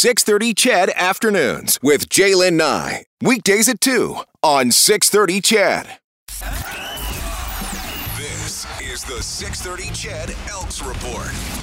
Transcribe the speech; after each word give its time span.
630 0.00 0.54
CHED 0.54 0.90
Afternoons 0.96 1.78
with 1.82 2.08
Jaylen 2.08 2.54
Nye. 2.54 3.04
Weekdays 3.20 3.68
at 3.68 3.82
2 3.82 4.16
on 4.42 4.70
630 4.70 5.42
CHED. 5.42 5.98
This 8.16 8.66
is 8.80 9.04
the 9.04 9.22
630 9.22 9.92
CHED 9.92 10.34
Elks 10.48 10.82
Report. 10.82 11.59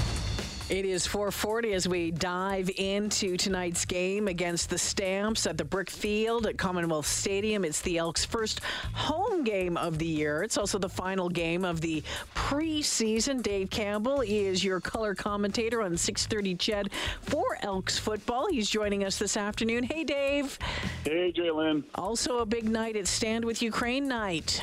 It 0.69 0.83
is 0.83 1.07
440 1.07 1.71
as 1.71 1.87
we 1.87 2.11
dive 2.11 2.69
into 2.75 3.37
tonight's 3.37 3.85
game 3.85 4.27
against 4.27 4.69
the 4.69 4.77
Stamps 4.77 5.47
at 5.47 5.57
the 5.57 5.63
Brick 5.63 5.89
Field 5.89 6.45
at 6.45 6.57
Commonwealth 6.57 7.05
Stadium. 7.05 7.63
It's 7.63 7.79
the 7.79 7.97
Elks' 7.97 8.25
first 8.25 8.59
home 8.93 9.45
game 9.45 9.77
of 9.77 9.97
the 9.97 10.05
year. 10.05 10.43
It's 10.43 10.57
also 10.57 10.77
the 10.77 10.89
final 10.89 11.29
game 11.29 11.63
of 11.63 11.79
the 11.79 12.03
preseason. 12.35 13.41
Dave 13.41 13.69
Campbell 13.69 14.19
is 14.19 14.61
your 14.61 14.81
color 14.81 15.15
commentator 15.15 15.81
on 15.81 15.95
630 15.95 16.55
CHED 16.55 16.91
for 17.21 17.57
Elks 17.61 17.97
football. 17.97 18.47
He's 18.49 18.69
joining 18.69 19.05
us 19.05 19.17
this 19.17 19.37
afternoon. 19.37 19.85
Hey, 19.85 20.03
Dave. 20.03 20.59
Hey, 21.05 21.31
Jalen. 21.31 21.85
Also 21.95 22.39
a 22.39 22.45
big 22.45 22.67
night 22.67 22.97
at 22.97 23.07
Stand 23.07 23.45
With 23.45 23.61
Ukraine 23.61 24.05
night. 24.05 24.61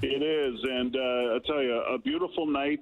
It 0.00 0.22
is, 0.22 0.60
and 0.62 0.94
uh, 0.94 1.34
I 1.34 1.38
tell 1.44 1.60
you, 1.60 1.74
a 1.92 1.98
beautiful 1.98 2.46
night. 2.46 2.80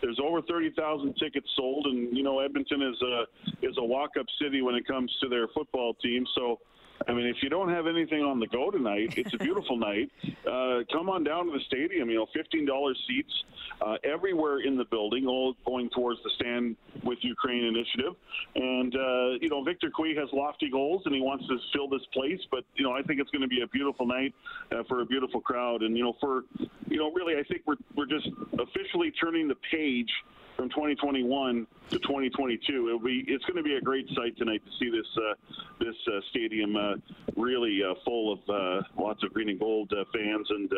There's 0.00 0.18
over 0.22 0.42
30,000 0.42 1.14
tickets 1.14 1.48
sold, 1.56 1.86
and 1.86 2.16
you 2.16 2.22
know 2.22 2.40
Edmonton 2.40 2.82
is 2.82 3.00
a 3.02 3.66
is 3.66 3.76
a 3.78 3.84
walk-up 3.84 4.26
city 4.40 4.62
when 4.62 4.74
it 4.74 4.86
comes 4.86 5.14
to 5.22 5.28
their 5.28 5.48
football 5.48 5.94
team. 5.94 6.26
So 6.34 6.60
I 7.08 7.12
mean, 7.12 7.26
if 7.26 7.36
you 7.42 7.48
don't 7.48 7.68
have 7.68 7.86
anything 7.86 8.22
on 8.22 8.40
the 8.40 8.46
go 8.46 8.70
tonight, 8.70 9.14
it's 9.16 9.34
a 9.34 9.38
beautiful 9.38 9.76
night. 9.90 10.10
Uh, 10.46 10.80
come 10.92 11.08
on 11.08 11.24
down 11.24 11.46
to 11.46 11.52
the 11.52 11.64
stadium. 11.66 12.10
You 12.10 12.16
know, 12.16 12.26
fifteen 12.34 12.66
dollars 12.66 12.98
seats 13.06 13.32
uh, 13.80 13.96
everywhere 14.04 14.60
in 14.60 14.76
the 14.76 14.84
building, 14.84 15.26
all 15.26 15.54
going 15.66 15.90
towards 15.90 16.20
the 16.22 16.30
Stand 16.36 16.76
with 17.04 17.18
Ukraine 17.22 17.64
initiative. 17.64 18.14
And 18.54 18.94
uh, 18.94 19.28
you 19.40 19.48
know, 19.48 19.62
Victor 19.62 19.90
Cui 19.90 20.14
has 20.16 20.28
lofty 20.32 20.70
goals, 20.70 21.02
and 21.04 21.14
he 21.14 21.20
wants 21.20 21.46
to 21.48 21.58
fill 21.72 21.88
this 21.88 22.06
place. 22.12 22.40
But 22.50 22.64
you 22.74 22.84
know, 22.84 22.92
I 22.92 23.02
think 23.02 23.20
it's 23.20 23.30
going 23.30 23.42
to 23.42 23.48
be 23.48 23.62
a 23.62 23.68
beautiful 23.68 24.06
night 24.06 24.34
uh, 24.72 24.82
for 24.88 25.00
a 25.00 25.06
beautiful 25.06 25.40
crowd. 25.40 25.82
And 25.82 25.96
you 25.96 26.04
know, 26.04 26.16
for 26.20 26.44
you 26.88 26.96
know, 26.96 27.12
really, 27.12 27.34
I 27.34 27.42
think 27.44 27.62
we're 27.66 27.76
we're 27.94 28.06
just 28.06 28.28
officially 28.58 29.12
turning 29.20 29.48
the 29.48 29.56
page 29.70 30.10
from 30.56 30.68
2021 30.70 31.66
to 31.90 31.98
2022. 31.98 32.88
It'll 32.88 32.98
be 32.98 33.24
it's 33.28 33.44
going 33.44 33.56
to 33.56 33.62
be 33.62 33.76
a 33.76 33.80
great 33.80 34.08
sight 34.16 34.36
tonight 34.36 34.62
to 34.64 34.70
see 34.78 34.90
this 34.90 35.06
uh, 35.16 35.34
this 35.78 35.94
uh, 36.08 36.20
stadium 36.30 36.76
uh, 36.76 36.94
really 37.36 37.80
uh, 37.84 37.94
full 38.04 38.32
of 38.32 38.38
uh, 38.48 38.82
lots 38.98 39.22
of 39.22 39.32
green 39.32 39.50
and 39.50 39.60
gold 39.60 39.92
uh, 39.92 40.04
fans 40.12 40.46
and 40.50 40.70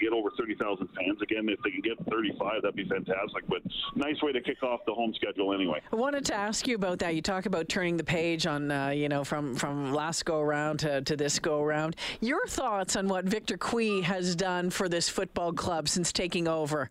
get 0.00 0.12
over 0.12 0.30
30,000 0.38 0.88
fans 0.96 1.20
again. 1.22 1.48
If 1.48 1.60
they 1.62 1.70
can 1.70 1.80
get 1.80 1.98
35, 2.10 2.62
that'd 2.62 2.76
be 2.76 2.88
fantastic. 2.88 3.46
But 3.48 3.62
nice 3.94 4.20
way 4.22 4.32
to 4.32 4.40
kick 4.40 4.62
off 4.62 4.80
the 4.86 4.94
home 4.94 5.12
schedule 5.14 5.52
anyway. 5.52 5.80
I 5.92 5.96
wanted 5.96 6.24
to 6.26 6.34
ask 6.34 6.66
you 6.66 6.76
about 6.76 6.98
that. 7.00 7.14
You 7.14 7.22
talk 7.22 7.46
about 7.46 7.68
turning 7.68 7.96
the 7.96 8.04
page 8.04 8.46
on 8.46 8.70
you 8.96 9.08
know 9.08 9.24
from 9.24 9.54
from 9.54 9.92
last 9.92 10.24
go 10.24 10.40
around 10.40 10.78
to, 10.78 11.02
to 11.02 11.16
this 11.16 11.38
go 11.38 11.62
around. 11.62 11.96
Your 12.20 12.46
thoughts 12.46 12.96
on 12.96 13.08
what 13.08 13.24
Victor 13.24 13.56
Cui 13.56 14.00
has 14.02 14.36
done 14.36 14.70
for 14.70 14.88
this 14.88 15.08
football 15.08 15.52
club 15.52 15.88
since 15.88 16.12
taking 16.12 16.48
over? 16.48 16.88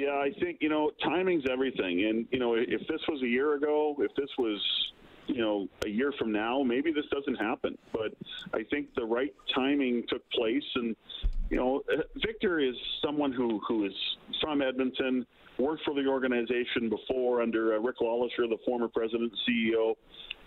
Yeah, 0.00 0.16
I 0.16 0.30
think 0.40 0.62
you 0.62 0.70
know 0.70 0.92
timing's 1.04 1.44
everything, 1.50 2.06
and 2.06 2.26
you 2.30 2.38
know 2.38 2.54
if 2.54 2.80
this 2.88 3.02
was 3.06 3.20
a 3.22 3.26
year 3.26 3.56
ago, 3.56 3.94
if 3.98 4.14
this 4.14 4.30
was 4.38 4.58
you 5.26 5.42
know 5.42 5.68
a 5.84 5.90
year 5.90 6.10
from 6.18 6.32
now, 6.32 6.62
maybe 6.62 6.90
this 6.90 7.04
doesn't 7.12 7.34
happen. 7.34 7.76
But 7.92 8.14
I 8.54 8.62
think 8.70 8.94
the 8.94 9.04
right 9.04 9.34
timing 9.54 10.04
took 10.08 10.22
place, 10.30 10.64
and 10.76 10.96
you 11.50 11.58
know 11.58 11.82
Victor 12.16 12.60
is 12.60 12.76
someone 13.04 13.30
who 13.30 13.60
who 13.68 13.84
is 13.84 13.92
from 14.40 14.62
Edmonton, 14.62 15.26
worked 15.60 15.84
for 15.84 15.94
the 15.94 16.06
organization 16.06 16.88
before 16.88 17.42
under 17.42 17.74
uh, 17.74 17.78
Rick 17.78 17.96
LeLacheur, 18.00 18.48
the 18.48 18.58
former 18.64 18.88
president 18.88 19.32
and 19.32 19.56
CEO 19.56 19.94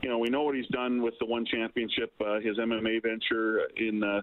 you 0.04 0.10
know, 0.10 0.18
we 0.18 0.30
know 0.30 0.44
what 0.44 0.54
he's 0.54 0.68
done 0.68 1.02
with 1.02 1.14
the 1.20 1.26
one 1.26 1.46
championship, 1.46 2.12
uh, 2.20 2.40
his 2.42 2.58
MMA 2.58 3.02
venture 3.02 3.62
in 3.78 4.04
uh, 4.04 4.22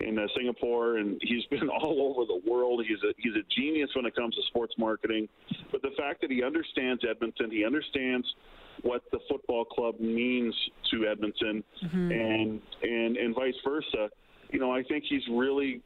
in 0.00 0.18
uh, 0.18 0.26
Singapore, 0.34 0.96
and 0.96 1.20
he's 1.22 1.44
been 1.50 1.68
all 1.68 2.10
over 2.10 2.24
the 2.24 2.50
world. 2.50 2.82
He's 2.88 2.98
a 3.04 3.12
he's 3.18 3.34
a 3.34 3.44
genius 3.54 3.90
when 3.94 4.06
it 4.06 4.16
comes 4.16 4.34
to 4.36 4.40
sports 4.48 4.74
marketing. 4.78 5.28
But 5.70 5.82
the 5.82 5.90
fact 5.98 6.22
that 6.22 6.30
he 6.30 6.42
understands 6.42 7.02
Edmonton, 7.08 7.50
he 7.50 7.64
understands 7.64 8.26
what 8.82 9.02
the 9.12 9.18
football 9.28 9.66
club 9.66 10.00
means 10.00 10.54
to 10.92 11.06
Edmonton, 11.06 11.62
mm-hmm. 11.84 12.10
and 12.10 12.60
and 12.82 13.16
and 13.18 13.34
vice 13.34 13.54
versa. 13.62 14.08
You 14.50 14.60
know, 14.60 14.72
I 14.72 14.82
think 14.82 15.04
he's 15.06 15.28
really 15.30 15.82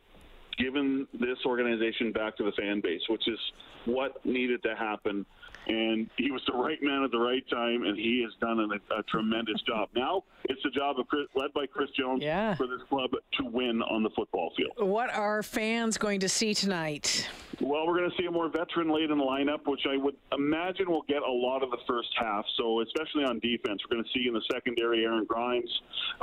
given 0.58 1.06
this 1.12 1.38
organization 1.46 2.12
back 2.12 2.36
to 2.36 2.44
the 2.44 2.52
fan 2.52 2.80
base, 2.80 3.02
which 3.08 3.26
is 3.28 3.38
what 3.84 4.24
needed 4.24 4.62
to 4.62 4.74
happen 4.76 5.26
and 5.66 6.10
he 6.16 6.30
was 6.30 6.42
the 6.46 6.54
right 6.54 6.82
man 6.82 7.02
at 7.04 7.10
the 7.10 7.18
right 7.18 7.48
time, 7.48 7.84
and 7.84 7.96
he 7.96 8.22
has 8.22 8.32
done 8.40 8.58
a, 8.58 8.94
a 8.98 9.02
tremendous 9.04 9.60
job. 9.62 9.88
Now 9.94 10.24
it's 10.44 10.62
the 10.64 10.70
job 10.70 10.98
of 10.98 11.06
Chris, 11.06 11.26
led 11.34 11.52
by 11.52 11.66
Chris 11.66 11.90
Jones 11.96 12.22
yeah. 12.22 12.54
for 12.54 12.66
this 12.66 12.80
club 12.88 13.10
to 13.12 13.44
win 13.44 13.80
on 13.82 14.02
the 14.02 14.10
football 14.10 14.52
field. 14.56 14.72
What 14.88 15.14
are 15.14 15.42
fans 15.42 15.96
going 15.96 16.20
to 16.20 16.28
see 16.28 16.54
tonight? 16.54 17.28
Well, 17.60 17.86
we're 17.86 17.96
going 17.96 18.10
to 18.10 18.16
see 18.16 18.26
a 18.26 18.30
more 18.30 18.48
veteran-laden 18.48 19.18
lineup, 19.18 19.66
which 19.66 19.82
I 19.88 19.96
would 19.96 20.16
imagine 20.32 20.90
will 20.90 21.04
get 21.08 21.22
a 21.22 21.30
lot 21.30 21.62
of 21.62 21.70
the 21.70 21.78
first 21.86 22.08
half. 22.18 22.44
So, 22.56 22.80
especially 22.80 23.24
on 23.24 23.38
defense, 23.38 23.82
we're 23.84 23.96
going 23.96 24.04
to 24.04 24.10
see 24.12 24.26
in 24.26 24.34
the 24.34 24.42
secondary 24.50 25.04
Aaron 25.04 25.26
Grimes, 25.26 25.70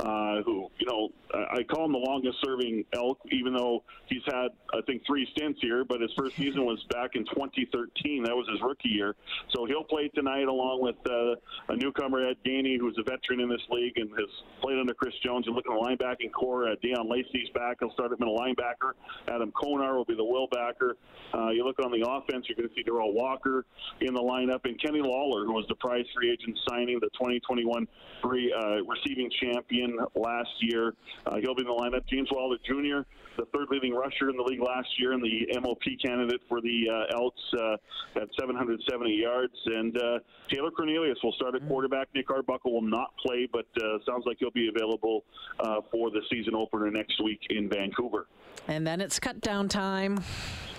uh, 0.00 0.42
who 0.42 0.68
you 0.78 0.86
know 0.86 1.08
I 1.32 1.62
call 1.62 1.86
him 1.86 1.92
the 1.92 1.98
longest-serving 1.98 2.84
elk, 2.92 3.18
even 3.30 3.54
though 3.54 3.82
he's 4.06 4.19
had 4.26 4.48
I 4.72 4.80
think 4.86 5.02
three 5.06 5.26
stints 5.32 5.60
here, 5.60 5.84
but 5.84 6.00
his 6.00 6.10
first 6.16 6.36
season 6.36 6.64
was 6.64 6.82
back 6.90 7.14
in 7.14 7.24
2013. 7.26 8.24
That 8.24 8.34
was 8.34 8.48
his 8.48 8.60
rookie 8.60 8.88
year. 8.88 9.14
So 9.54 9.64
he'll 9.66 9.84
play 9.84 10.08
tonight 10.08 10.48
along 10.48 10.82
with 10.82 10.96
uh, 11.08 11.72
a 11.72 11.76
newcomer, 11.76 12.26
Ed 12.26 12.36
Gainey, 12.44 12.78
who's 12.78 12.96
a 12.98 13.02
veteran 13.02 13.40
in 13.40 13.48
this 13.48 13.62
league 13.70 13.96
and 13.96 14.10
has 14.10 14.28
played 14.60 14.78
under 14.78 14.94
Chris 14.94 15.14
Jones. 15.24 15.46
You 15.46 15.54
look 15.54 15.66
at 15.66 15.72
the 15.72 15.80
linebacking 15.80 16.32
corps. 16.32 16.68
Uh, 16.68 16.74
Deon 16.82 17.10
Lacey's 17.10 17.48
back. 17.54 17.78
He'll 17.80 17.92
start 17.92 18.12
at 18.12 18.20
middle 18.20 18.38
linebacker. 18.38 18.92
Adam 19.28 19.52
Konar 19.52 19.96
will 19.96 20.04
be 20.04 20.14
the 20.14 20.24
will 20.24 20.48
backer. 20.48 20.96
Uh, 21.34 21.50
you 21.50 21.64
look 21.64 21.78
on 21.84 21.90
the 21.92 22.04
offense, 22.08 22.46
you're 22.48 22.56
going 22.56 22.68
to 22.68 22.74
see 22.74 22.82
Derel 22.82 23.12
Walker 23.12 23.64
in 24.00 24.14
the 24.14 24.20
lineup, 24.20 24.60
and 24.64 24.80
Kenny 24.82 25.00
Lawler, 25.00 25.46
who 25.46 25.52
was 25.52 25.64
the 25.68 25.74
prize 25.76 26.04
free 26.14 26.30
agent 26.32 26.58
signing, 26.68 26.98
the 27.00 27.08
2021 27.14 27.86
free 28.22 28.52
uh, 28.52 28.82
receiving 28.84 29.30
champion 29.40 29.98
last 30.14 30.50
year. 30.60 30.94
Uh, 31.26 31.36
he'll 31.40 31.54
be 31.54 31.62
in 31.62 31.68
the 31.68 31.72
lineup. 31.72 32.06
James 32.08 32.28
Wilder 32.32 32.56
Jr., 32.66 33.06
the 33.36 33.46
third 33.54 33.68
leading 33.70 33.94
rusher 33.94 34.09
in 34.20 34.36
the 34.36 34.42
league 34.42 34.60
last 34.60 34.88
year, 34.98 35.12
and 35.12 35.22
the 35.22 35.46
MOP 35.60 35.82
candidate 36.04 36.40
for 36.48 36.60
the 36.60 36.84
uh, 36.90 37.16
Elks 37.16 37.40
uh, 37.54 38.20
at 38.20 38.28
770 38.38 39.12
yards. 39.12 39.54
And 39.66 39.96
uh, 39.96 40.18
Taylor 40.50 40.70
Cornelius 40.70 41.18
will 41.22 41.32
start 41.32 41.54
at 41.54 41.66
quarterback. 41.68 42.08
Nick 42.14 42.30
Arbuckle 42.30 42.72
will 42.72 42.82
not 42.82 43.14
play, 43.24 43.48
but 43.50 43.66
uh, 43.82 43.98
sounds 44.06 44.24
like 44.26 44.38
he'll 44.40 44.50
be 44.50 44.68
available 44.68 45.24
uh, 45.60 45.80
for 45.90 46.10
the 46.10 46.20
season 46.30 46.54
opener 46.54 46.90
next 46.90 47.22
week 47.22 47.40
in 47.50 47.68
Vancouver. 47.68 48.26
And 48.68 48.86
then 48.86 49.00
it's 49.00 49.18
cut 49.18 49.40
down 49.40 49.68
time. 49.68 50.22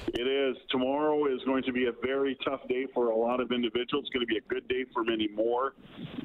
It 0.07 0.27
is. 0.27 0.57
Tomorrow 0.69 1.27
is 1.33 1.41
going 1.45 1.63
to 1.63 1.71
be 1.71 1.85
a 1.85 1.91
very 2.03 2.37
tough 2.43 2.67
day 2.67 2.85
for 2.93 3.11
a 3.11 3.15
lot 3.15 3.39
of 3.39 3.51
individuals. 3.51 4.05
It's 4.05 4.13
going 4.13 4.25
to 4.25 4.27
be 4.27 4.37
a 4.37 4.41
good 4.41 4.67
day 4.67 4.85
for 4.93 5.03
many 5.03 5.27
more. 5.27 5.73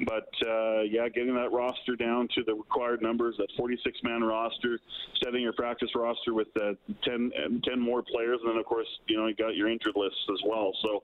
But 0.05 0.29
uh, 0.45 0.81
yeah, 0.81 1.07
getting 1.09 1.35
that 1.35 1.51
roster 1.51 1.95
down 1.95 2.27
to 2.35 2.43
the 2.43 2.53
required 2.53 3.01
numbers, 3.01 3.35
that 3.37 3.47
46 3.55 3.97
man 4.03 4.23
roster, 4.23 4.79
setting 5.23 5.41
your 5.41 5.53
practice 5.53 5.89
roster 5.95 6.33
with 6.33 6.47
uh, 6.57 6.73
10, 7.03 7.31
um, 7.45 7.61
10 7.63 7.79
more 7.79 8.01
players, 8.01 8.39
and 8.43 8.51
then 8.51 8.57
of 8.57 8.65
course, 8.65 8.87
you 9.07 9.17
know, 9.17 9.27
you 9.27 9.35
got 9.35 9.55
your 9.55 9.69
injured 9.69 9.95
lists 9.95 10.19
as 10.31 10.39
well. 10.45 10.71
So 10.81 11.03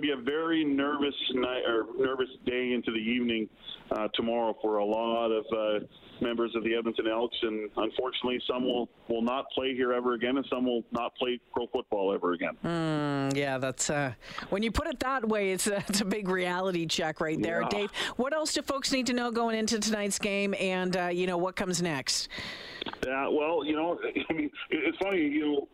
going 0.00 0.18
to 0.18 0.22
be 0.22 0.30
a 0.30 0.30
very 0.30 0.64
nervous 0.64 1.14
night 1.34 1.62
or 1.66 1.86
nervous 1.98 2.28
day 2.46 2.72
into 2.72 2.90
the 2.90 2.98
evening 2.98 3.48
uh, 3.90 4.08
tomorrow 4.14 4.56
for 4.60 4.78
a 4.78 4.84
lot 4.84 5.30
of 5.30 5.44
uh, 5.52 5.84
members 6.20 6.54
of 6.54 6.64
the 6.64 6.74
Edmonton 6.74 7.06
Elks, 7.08 7.36
and 7.42 7.70
unfortunately, 7.76 8.40
some 8.46 8.64
will 8.64 8.88
will 9.08 9.22
not 9.22 9.46
play 9.54 9.74
here 9.74 9.92
ever 9.92 10.14
again, 10.14 10.36
and 10.36 10.46
some 10.50 10.66
will 10.66 10.82
not 10.92 11.14
play 11.16 11.40
pro 11.52 11.66
football 11.68 12.12
ever 12.12 12.32
again. 12.32 12.56
Mm, 12.64 13.36
yeah, 13.36 13.58
that's 13.58 13.88
uh, 13.88 14.12
when 14.50 14.62
you 14.62 14.70
put 14.70 14.86
it 14.86 15.00
that 15.00 15.26
way, 15.26 15.52
it's 15.52 15.66
a, 15.66 15.76
it's 15.88 16.00
a 16.00 16.04
big 16.04 16.28
reality 16.28 16.86
check 16.86 17.20
right 17.20 17.40
there, 17.40 17.62
yeah. 17.62 17.68
Dave. 17.68 17.90
What 18.16 18.34
else 18.34 18.52
do 18.52 18.62
folks 18.62 18.92
need 18.92 19.06
to 19.06 19.12
know 19.12 19.30
going 19.30 19.56
into 19.56 19.78
tonight's 19.78 20.18
game, 20.18 20.54
and 20.60 20.96
uh, 20.96 21.06
you 21.06 21.26
know 21.26 21.38
what 21.38 21.56
comes 21.56 21.80
next? 21.80 22.28
Yeah, 23.06 23.28
well, 23.28 23.64
you 23.64 23.74
know, 23.74 23.98
I 24.30 24.32
mean, 24.32 24.50
it's 24.70 24.98
funny, 24.98 25.22
you 25.22 25.40
know 25.40 25.68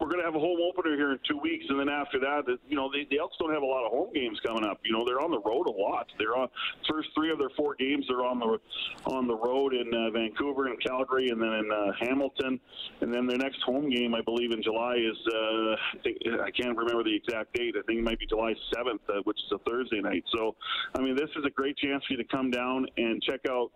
we're 0.00 0.08
going 0.08 0.18
to 0.18 0.24
have 0.24 0.34
a 0.34 0.40
home 0.40 0.58
opener 0.60 0.96
here 0.96 1.12
in 1.12 1.18
two 1.28 1.38
weeks, 1.38 1.64
and 1.68 1.78
then 1.78 1.88
after 1.88 2.18
that, 2.20 2.42
you 2.68 2.76
know, 2.76 2.90
the, 2.90 3.06
the 3.10 3.18
Elks 3.18 3.36
don't 3.38 3.52
have 3.52 3.62
a 3.62 3.66
lot 3.66 3.84
of 3.84 3.92
home 3.92 4.12
games 4.12 4.38
coming 4.44 4.64
up. 4.64 4.80
You 4.84 4.92
know, 4.92 5.04
they're 5.04 5.20
on 5.20 5.30
the 5.30 5.40
road 5.40 5.66
a 5.66 5.70
lot. 5.70 6.06
They're 6.18 6.36
on 6.36 6.48
first 6.90 7.08
three 7.14 7.30
of 7.30 7.38
their 7.38 7.50
four 7.56 7.74
games. 7.74 8.04
They're 8.08 8.24
on 8.24 8.38
the 8.38 8.58
on 9.06 9.26
the 9.26 9.36
road 9.36 9.74
in 9.74 9.92
uh, 9.94 10.10
Vancouver 10.10 10.66
and 10.66 10.80
Calgary, 10.82 11.28
and 11.28 11.40
then 11.40 11.52
in 11.52 11.70
uh, 11.70 11.92
Hamilton, 12.00 12.60
and 13.00 13.14
then 13.14 13.26
their 13.26 13.38
next 13.38 13.62
home 13.62 13.88
game, 13.90 14.14
I 14.14 14.20
believe, 14.22 14.50
in 14.52 14.62
July 14.62 14.96
is 14.96 15.16
uh, 15.32 15.72
I 15.74 16.02
think 16.02 16.18
I 16.42 16.50
can't 16.50 16.76
remember 16.76 17.04
the 17.04 17.14
exact 17.14 17.54
date. 17.54 17.74
I 17.78 17.82
think 17.86 18.00
it 18.00 18.04
might 18.04 18.18
be 18.18 18.26
July 18.26 18.54
seventh, 18.74 19.02
uh, 19.08 19.20
which 19.24 19.38
is 19.38 19.52
a 19.52 19.58
Thursday 19.70 20.00
night. 20.00 20.24
So, 20.32 20.56
I 20.94 21.00
mean, 21.00 21.16
this 21.16 21.30
is 21.36 21.44
a 21.46 21.50
great 21.50 21.76
chance 21.76 22.04
for 22.06 22.14
you 22.14 22.18
to 22.18 22.28
come 22.28 22.50
down 22.50 22.86
and 22.96 23.22
check 23.22 23.40
out 23.48 23.70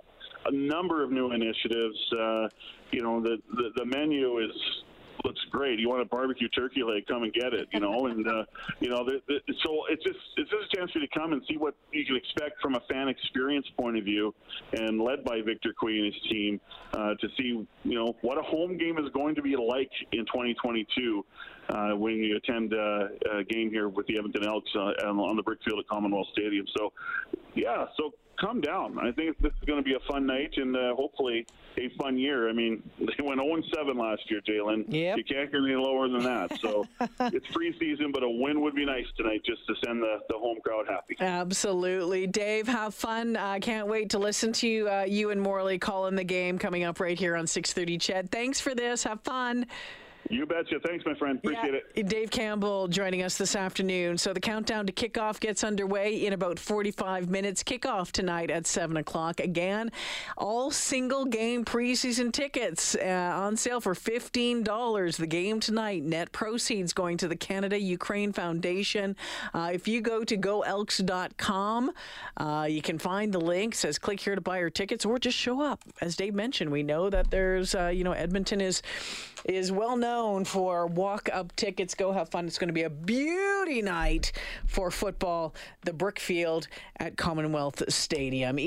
a 0.46 0.52
number 0.52 1.02
of 1.02 1.10
new 1.10 1.32
initiatives. 1.32 1.98
Uh, 2.12 2.48
you 2.92 3.02
know, 3.02 3.20
the, 3.20 3.38
the 3.54 3.70
the 3.76 3.84
menu 3.84 4.38
is 4.38 4.50
looks 5.24 5.40
great. 5.50 5.78
You 5.78 5.88
want 5.88 6.02
a 6.02 6.04
barbecue 6.04 6.48
turkey 6.48 6.82
leg? 6.82 7.06
Come 7.06 7.22
and 7.22 7.32
get 7.32 7.52
it. 7.52 7.68
You 7.72 7.80
know, 7.80 8.06
and 8.06 8.26
uh, 8.26 8.44
you 8.80 8.90
know, 8.90 9.04
the, 9.04 9.20
the, 9.26 9.40
so 9.64 9.84
it's 9.88 10.02
just 10.02 10.18
it's 10.36 10.50
just 10.50 10.72
a 10.72 10.76
chance 10.76 10.90
for 10.92 10.98
you 10.98 11.06
to 11.06 11.18
come 11.18 11.32
and 11.32 11.42
see 11.48 11.56
what 11.56 11.74
you 11.92 12.04
can 12.04 12.16
expect 12.16 12.60
from 12.60 12.74
a 12.74 12.80
fan 12.90 13.08
experience 13.08 13.66
point 13.78 13.96
of 13.96 14.04
view, 14.04 14.34
and 14.72 15.00
led 15.00 15.24
by 15.24 15.40
Victor 15.44 15.72
Cui 15.78 15.98
and 15.98 16.12
his 16.12 16.22
team 16.30 16.60
uh, 16.94 17.14
to 17.20 17.28
see 17.36 17.66
you 17.84 17.94
know 17.94 18.16
what 18.22 18.38
a 18.38 18.42
home 18.42 18.76
game 18.76 18.98
is 18.98 19.10
going 19.12 19.34
to 19.34 19.42
be 19.42 19.56
like 19.56 19.90
in 20.12 20.24
2022 20.26 21.24
uh, 21.70 21.90
when 21.90 22.14
you 22.14 22.36
attend 22.36 22.72
uh, 22.72 23.38
a 23.38 23.44
game 23.44 23.70
here 23.70 23.88
with 23.88 24.06
the 24.06 24.16
Edmonton 24.16 24.46
Elks 24.46 24.70
uh, 24.74 25.06
on 25.06 25.36
the 25.36 25.42
brick 25.42 25.58
field 25.64 25.78
at 25.78 25.88
Commonwealth 25.88 26.28
Stadium. 26.32 26.66
So, 26.76 26.92
yeah, 27.58 27.86
so 27.96 28.12
come 28.40 28.60
down. 28.60 28.98
I 28.98 29.10
think 29.12 29.36
this 29.40 29.52
is 29.52 29.66
going 29.66 29.78
to 29.78 29.84
be 29.84 29.94
a 29.94 30.12
fun 30.12 30.26
night 30.26 30.54
and 30.56 30.76
uh, 30.76 30.94
hopefully 30.94 31.46
a 31.76 31.88
fun 32.00 32.16
year. 32.16 32.48
I 32.48 32.52
mean, 32.52 32.82
they 32.98 33.22
went 33.22 33.40
0 33.40 33.62
7 33.74 33.98
last 33.98 34.22
year, 34.30 34.40
Jalen. 34.48 34.84
Yep. 34.88 35.16
You 35.18 35.24
can't 35.24 35.50
get 35.50 35.60
any 35.60 35.74
lower 35.74 36.08
than 36.08 36.22
that. 36.24 36.58
So 36.60 36.86
it's 37.00 37.46
preseason, 37.48 38.12
but 38.12 38.22
a 38.22 38.28
win 38.28 38.60
would 38.60 38.74
be 38.74 38.84
nice 38.84 39.06
tonight 39.16 39.42
just 39.44 39.66
to 39.66 39.74
send 39.84 40.02
the, 40.02 40.18
the 40.28 40.38
home 40.38 40.58
crowd 40.64 40.86
happy. 40.88 41.16
Absolutely. 41.20 42.26
Dave, 42.26 42.68
have 42.68 42.94
fun. 42.94 43.36
I 43.36 43.56
uh, 43.56 43.60
can't 43.60 43.88
wait 43.88 44.10
to 44.10 44.18
listen 44.18 44.52
to 44.54 44.68
you, 44.68 44.88
uh, 44.88 45.04
you 45.06 45.30
and 45.30 45.40
Morley 45.40 45.78
calling 45.78 46.14
the 46.14 46.24
game 46.24 46.58
coming 46.58 46.84
up 46.84 47.00
right 47.00 47.18
here 47.18 47.36
on 47.36 47.46
630 47.46 47.98
CHED. 47.98 48.30
Thanks 48.30 48.60
for 48.60 48.74
this. 48.74 49.02
Have 49.04 49.20
fun. 49.22 49.66
You 50.30 50.44
betcha. 50.44 50.78
Thanks, 50.84 51.06
my 51.06 51.14
friend. 51.14 51.38
Appreciate 51.38 51.72
yeah, 51.72 52.00
it. 52.00 52.08
Dave 52.08 52.30
Campbell 52.30 52.86
joining 52.88 53.22
us 53.22 53.38
this 53.38 53.56
afternoon. 53.56 54.18
So 54.18 54.32
the 54.34 54.40
countdown 54.40 54.86
to 54.86 54.92
kickoff 54.92 55.40
gets 55.40 55.64
underway 55.64 56.26
in 56.26 56.34
about 56.34 56.58
45 56.58 57.30
minutes. 57.30 57.62
Kickoff 57.62 58.12
tonight 58.12 58.50
at 58.50 58.66
7 58.66 58.96
o'clock. 58.98 59.40
Again, 59.40 59.90
all 60.36 60.70
single 60.70 61.24
game 61.24 61.64
preseason 61.64 62.30
tickets 62.30 62.94
uh, 62.94 63.32
on 63.36 63.56
sale 63.56 63.80
for 63.80 63.94
$15. 63.94 65.16
The 65.16 65.26
game 65.26 65.60
tonight, 65.60 66.02
net 66.02 66.30
proceeds 66.32 66.92
going 66.92 67.16
to 67.18 67.28
the 67.28 67.36
Canada 67.36 67.80
Ukraine 67.80 68.32
Foundation. 68.32 69.16
Uh, 69.54 69.70
if 69.72 69.88
you 69.88 70.02
go 70.02 70.24
to 70.24 70.36
goelks.com, 70.36 71.90
uh, 72.36 72.66
you 72.68 72.82
can 72.82 72.98
find 72.98 73.32
the 73.32 73.40
link. 73.40 73.74
It 73.74 73.78
says 73.78 73.98
click 73.98 74.20
here 74.20 74.34
to 74.34 74.40
buy 74.42 74.58
your 74.58 74.70
tickets 74.70 75.06
or 75.06 75.18
just 75.18 75.38
show 75.38 75.62
up. 75.62 75.82
As 76.02 76.16
Dave 76.16 76.34
mentioned, 76.34 76.70
we 76.70 76.82
know 76.82 77.08
that 77.08 77.30
there's, 77.30 77.74
uh, 77.74 77.88
you 77.88 78.04
know, 78.04 78.12
Edmonton 78.12 78.60
is 78.60 78.82
is 79.44 79.70
well 79.70 79.96
known 79.96 80.07
for 80.44 80.86
walk 80.86 81.28
up 81.32 81.54
tickets. 81.56 81.94
Go 81.94 82.12
have 82.12 82.28
fun. 82.28 82.46
It's 82.46 82.58
going 82.58 82.68
to 82.68 82.74
be 82.74 82.84
a 82.84 82.90
beauty 82.90 83.82
night 83.82 84.32
for 84.66 84.90
football, 84.90 85.54
the 85.84 85.92
Brickfield 85.92 86.66
at 86.98 87.16
Commonwealth 87.16 87.82
Stadium. 87.92 88.58